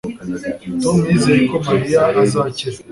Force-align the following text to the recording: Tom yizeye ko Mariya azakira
Tom 0.81 0.97
yizeye 1.09 1.41
ko 1.49 1.55
Mariya 1.67 2.01
azakira 2.21 2.77